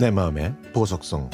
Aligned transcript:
내 0.00 0.10
마음의 0.10 0.54
보석성 0.72 1.28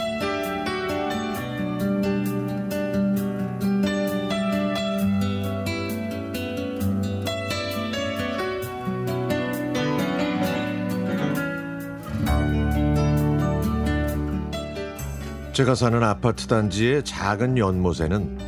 제가 15.52 15.76
사는 15.76 16.02
아파트 16.02 16.48
단지의 16.48 17.04
작은 17.04 17.58
연못에는 17.58 18.38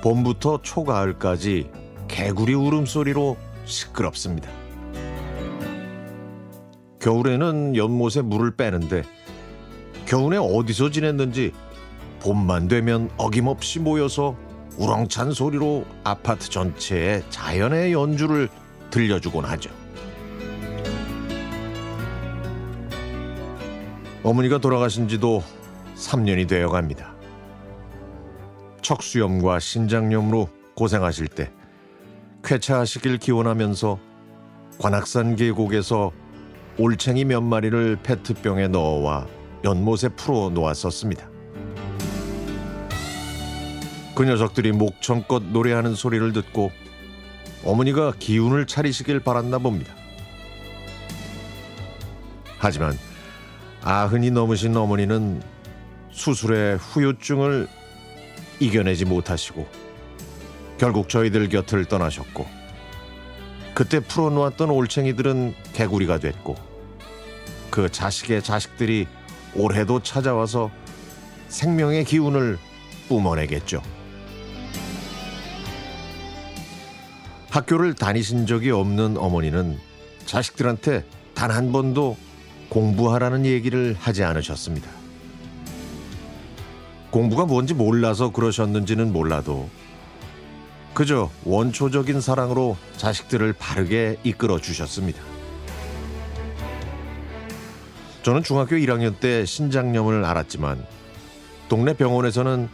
봄부터 0.00 0.62
초가을까지 0.62 1.70
개구리 2.08 2.54
울음소리로 2.54 3.36
시끄럽습니다. 3.66 4.48
겨울에는 7.00 7.76
연못에 7.76 8.22
물을 8.22 8.56
빼는데 8.56 9.02
겨울에 10.08 10.38
어디서 10.38 10.90
지냈는지 10.90 11.52
봄만 12.20 12.66
되면 12.66 13.10
어김없이 13.18 13.78
모여서 13.78 14.34
우렁찬 14.78 15.32
소리로 15.32 15.84
아파트 16.02 16.48
전체에 16.48 17.22
자연의 17.28 17.92
연주를 17.92 18.48
들려주곤 18.88 19.44
하죠. 19.44 19.70
어머니가 24.22 24.56
돌아가신 24.56 25.08
지도 25.08 25.42
3년이 25.94 26.48
되어 26.48 26.70
갑니다. 26.70 27.12
척수염과 28.80 29.58
신장염으로 29.58 30.48
고생하실 30.74 31.28
때 31.28 31.52
쾌차하시길 32.44 33.18
기원하면서 33.18 33.98
관악산 34.78 35.36
계곡에서 35.36 36.12
올챙이 36.78 37.26
몇 37.26 37.42
마리를 37.42 37.98
페트병에 38.02 38.68
넣어와 38.68 39.26
연못에 39.64 40.08
풀어 40.10 40.50
놓았었습니다. 40.50 41.28
그 44.14 44.24
녀석들이 44.24 44.72
목청껏 44.72 45.44
노래하는 45.44 45.94
소리를 45.94 46.32
듣고 46.32 46.72
어머니가 47.64 48.12
기운을 48.18 48.66
차리시길 48.66 49.20
바랐나 49.20 49.58
봅니다. 49.58 49.94
하지만 52.58 52.98
아흔이 53.82 54.30
넘으신 54.30 54.76
어머니는 54.76 55.40
수술의 56.10 56.78
후유증을 56.78 57.68
이겨내지 58.60 59.04
못하시고 59.04 59.66
결국 60.78 61.08
저희들 61.08 61.48
곁을 61.48 61.84
떠나셨고 61.84 62.46
그때 63.74 64.00
풀어놓았던 64.00 64.70
올챙이들은 64.70 65.54
개구리가 65.74 66.18
됐고 66.18 66.56
그 67.70 67.88
자식의 67.88 68.42
자식들이 68.42 69.06
올해도 69.54 70.02
찾아와서 70.02 70.70
생명의 71.48 72.04
기운을 72.04 72.58
뿜어내겠죠. 73.08 73.82
학교를 77.50 77.94
다니신 77.94 78.46
적이 78.46 78.70
없는 78.72 79.16
어머니는 79.16 79.78
자식들한테 80.26 81.04
단 81.34 81.50
한 81.50 81.72
번도 81.72 82.16
공부하라는 82.68 83.46
얘기를 83.46 83.96
하지 83.98 84.24
않으셨습니다. 84.24 84.90
공부가 87.10 87.46
뭔지 87.46 87.72
몰라서 87.74 88.30
그러셨는지는 88.30 89.12
몰라도 89.12 89.70
그저 90.92 91.30
원초적인 91.44 92.20
사랑으로 92.20 92.76
자식들을 92.96 93.52
바르게 93.54 94.18
이끌어 94.24 94.58
주셨습니다. 94.60 95.20
저는 98.28 98.42
중학교 98.42 98.76
1학년 98.76 99.18
때 99.18 99.46
신장염을 99.46 100.22
알았지만 100.22 100.84
동네 101.70 101.94
병원에서는 101.94 102.68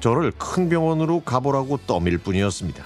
저를 0.00 0.32
큰 0.32 0.68
병원으로 0.68 1.20
가보라고 1.20 1.76
떠밀 1.86 2.18
뿐이었습니다. 2.18 2.84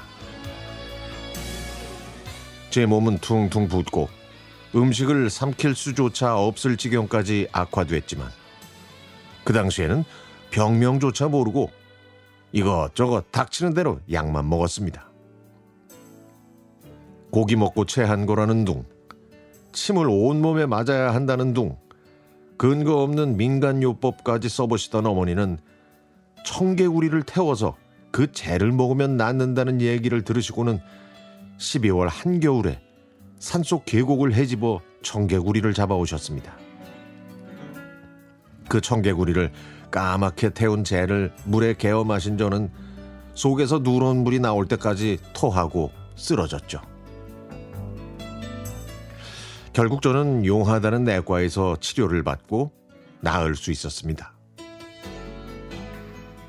제 2.68 2.84
몸은 2.84 3.16
퉁퉁 3.20 3.66
붓고 3.66 4.10
음식을 4.74 5.30
삼킬 5.30 5.74
수조차 5.74 6.36
없을 6.36 6.76
지경까지 6.76 7.48
악화됐지만 7.50 8.28
그 9.42 9.54
당시에는 9.54 10.04
병명조차 10.50 11.28
모르고 11.28 11.70
이것저것 12.52 13.32
닥치는 13.32 13.72
대로 13.72 14.00
약만 14.12 14.50
먹었습니다. 14.50 15.08
고기 17.30 17.56
먹고 17.56 17.86
체한 17.86 18.26
거라는 18.26 18.66
둥, 18.66 18.84
침을 19.72 20.06
온몸에 20.10 20.66
맞아야 20.66 21.14
한다는 21.14 21.54
둥, 21.54 21.80
근거 22.62 23.02
없는 23.02 23.38
민간요법까지 23.38 24.48
써보시던 24.48 25.04
어머니는 25.04 25.58
청개구리를 26.44 27.20
태워서 27.24 27.74
그 28.12 28.30
재를 28.30 28.70
먹으면 28.70 29.16
낫는다는 29.16 29.80
얘기를 29.80 30.22
들으시고는 30.22 30.78
12월 31.58 32.06
한겨울에 32.08 32.80
산속 33.40 33.84
계곡을 33.84 34.34
헤집어 34.34 34.80
청개구리를 35.02 35.74
잡아오셨습니다. 35.74 36.56
그 38.68 38.80
청개구리를 38.80 39.50
까맣게 39.90 40.50
태운 40.50 40.84
재를 40.84 41.32
물에 41.42 41.74
개어 41.74 42.04
마신 42.04 42.38
저는 42.38 42.70
속에서 43.34 43.80
누런 43.80 44.18
물이 44.18 44.38
나올 44.38 44.68
때까지 44.68 45.18
토하고 45.32 45.90
쓰러졌죠. 46.14 46.91
결국 49.72 50.02
저는 50.02 50.44
용하다는 50.44 51.04
내과에서 51.04 51.76
치료를 51.80 52.22
받고 52.22 52.72
나을 53.20 53.54
수 53.56 53.70
있었습니다. 53.70 54.34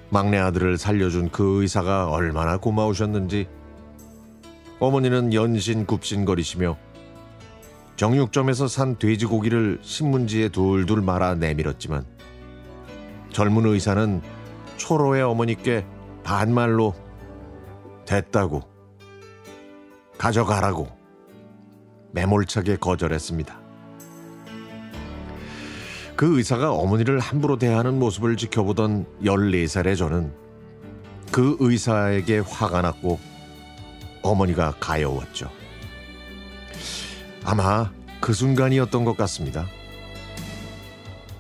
막내 0.10 0.38
아들을 0.38 0.78
살려준 0.78 1.30
그 1.30 1.62
의사가 1.62 2.10
얼마나 2.10 2.58
고마우셨는지 2.58 3.48
어머니는 4.80 5.34
연신 5.34 5.86
굽신거리시며 5.86 6.78
정육점에서 7.96 8.68
산 8.68 9.00
돼지고기를 9.00 9.80
신문지에 9.82 10.50
둘둘 10.50 11.02
말아 11.02 11.36
내밀었지만 11.36 12.06
젊은 13.32 13.66
의사는 13.66 14.22
초로의 14.76 15.24
어머니께 15.24 15.86
반말로 16.24 16.94
됐다고 18.06 18.64
가져가라고 20.18 21.03
매몰차게 22.14 22.78
거절했습니다. 22.78 23.60
그 26.16 26.38
의사가 26.38 26.72
어머니를 26.72 27.20
함부로 27.20 27.58
대하는 27.58 27.98
모습을 28.00 28.38
지켜보던 28.38 29.06
14살의 29.24 29.98
저는 29.98 30.32
그 31.32 31.58
의사에게 31.60 32.40
화가 32.40 32.84
났고 32.84 33.20
어머니가 34.22 34.76
가여웠죠. 34.80 35.50
아마 37.44 37.92
그 38.22 38.32
순간이었던 38.32 39.04
것 39.04 39.18
같습니다. 39.18 39.66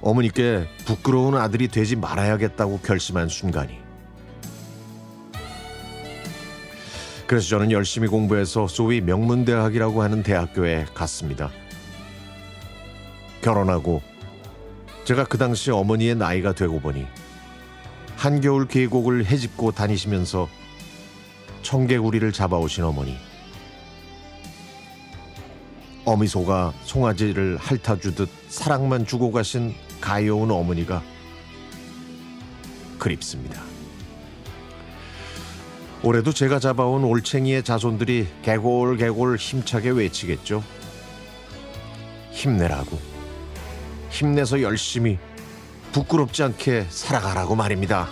어머니께 0.01 0.67
부끄러운 0.85 1.35
아들이 1.35 1.67
되지 1.67 1.95
말아야겠다고 1.95 2.79
결심한 2.79 3.29
순간이. 3.29 3.82
그래서 7.33 7.47
저는 7.47 7.71
열심히 7.71 8.07
공부해서 8.07 8.67
소위 8.67 9.01
명문대학이라고 9.01 10.03
하는 10.03 10.21
대학교에 10.21 10.85
갔습니다. 10.93 11.49
결혼하고 13.41 14.03
제가 15.03 15.23
그 15.23 15.39
당시 15.39 15.71
어머니의 15.71 16.13
나이가 16.13 16.53
되고 16.53 16.79
보니 16.79 17.07
한겨울 18.17 18.67
계곡을 18.67 19.25
헤집고 19.25 19.71
다니시면서 19.71 20.47
청개구리를 21.63 22.31
잡아오신 22.31 22.83
어머니. 22.83 23.17
어미소가 26.05 26.71
송아지를 26.83 27.57
핥아주듯 27.57 28.29
사랑만 28.49 29.07
주고 29.07 29.31
가신 29.31 29.73
가여운 29.99 30.51
어머니가 30.51 31.01
그립습니다. 32.99 33.72
올해도 36.03 36.33
제가 36.33 36.59
잡아온 36.59 37.05
올챙이의 37.05 37.63
자손들이 37.63 38.27
개골개골 38.41 39.37
힘차게 39.37 39.91
외치겠죠. 39.91 40.61
힘내라고. 42.31 42.99
힘내서 44.09 44.61
열심히 44.61 45.17
부끄럽지 45.93 46.43
않게 46.43 46.87
살아가라고 46.89 47.55
말입니다. 47.55 48.09